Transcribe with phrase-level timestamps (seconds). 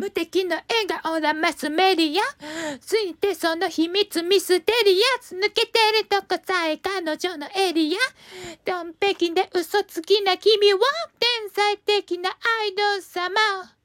[0.00, 2.78] 無敵の笑顔だマスメディア。
[2.80, 7.98] ついてその秘密ミステリアス抜けてるとこさえ彼女のエリア。
[8.64, 10.80] 完璧で嘘つきな君は
[11.18, 13.79] 天才的なアイドル様。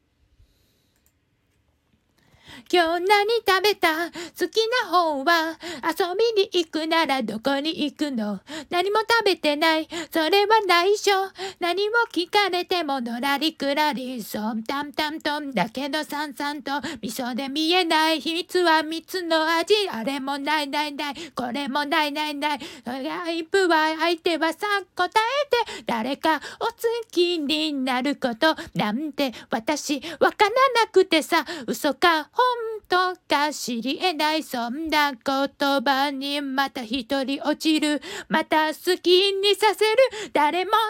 [2.72, 4.12] 今日何食べた？
[4.38, 8.40] 好きな方は遊びに行くならどこに行くの？
[8.70, 9.88] 何も食べてない。
[10.12, 11.12] それは内緒。
[11.60, 14.24] 何も聞かれてものらりくらり。
[14.24, 19.74] そんたんたんとんだけどさんさんと味噌で見えない秘密は蜜の味。
[19.90, 21.14] あれもないないない。
[21.36, 22.60] これもないないない。
[22.86, 26.74] ライブは相手はさ答えて誰かお好
[27.12, 30.50] きになることなんて私わから
[30.84, 32.28] なくてさ嘘か？
[32.32, 32.55] 本
[32.88, 38.02] 当か知り得ないそんな言葉にまた一人落ちる。
[38.30, 40.32] また好きにさせる。
[40.34, 40.82] 誰も勘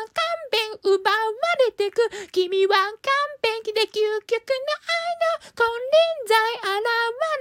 [0.51, 1.17] 弁奪わ
[1.65, 2.01] れてく。
[2.31, 2.91] 君は完
[3.61, 4.55] 璧で究極の
[4.87, 6.87] 愛の金輪際現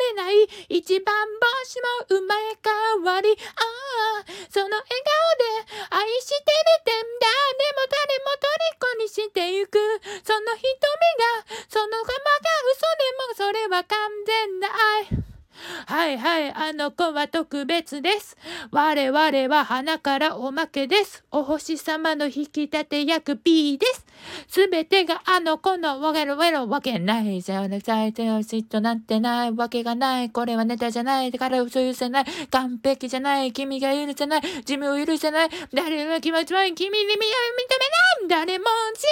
[0.09, 0.49] れない。
[0.69, 1.15] 一番
[1.65, 3.31] 星も生まれ変わり。
[3.31, 7.27] ああその笑顔で愛してるてんだ
[7.59, 9.79] でも誰も虜にしてゆく。
[10.23, 10.65] その瞳
[11.19, 12.34] がそのまま
[13.45, 14.69] それは完全な
[15.11, 15.25] 愛
[15.87, 18.37] はいはい、あの子は特別です。
[18.71, 21.25] 我々は花からおまけです。
[21.31, 24.07] お星様の引き立て役 B です。
[24.49, 27.43] すべてがあの子のわけろわろわけない。
[27.43, 30.31] じゃあ、最低の嫉妬なんてないわけがない。
[30.31, 31.31] これはネタじゃない。
[31.31, 32.25] だから嘘許せない。
[32.51, 33.53] 完璧じゃない。
[33.53, 34.41] 君が許せない。
[34.67, 35.51] 自分を許せない。
[35.73, 37.27] 誰の気持ちは君に認めない。
[38.29, 39.05] 誰も信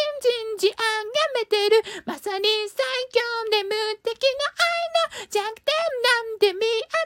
[0.58, 1.82] じんじあがめてる。
[2.06, 2.78] まさに最
[3.12, 3.70] 強で無
[4.02, 6.60] 敵の愛の弱点なんて見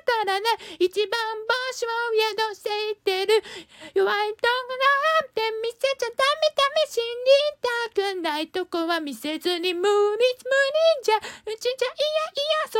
[0.06, 0.46] 当たらな
[0.78, 1.20] い一番
[1.76, 1.92] 星を
[2.40, 3.44] 宿していってる。
[3.92, 4.48] 弱いとこ
[5.20, 7.04] なんて見せちゃダメダメ死に
[7.60, 10.24] たくないとこは見せずに無理無理
[11.04, 11.16] じゃ。
[11.16, 12.75] うちじゃいやいや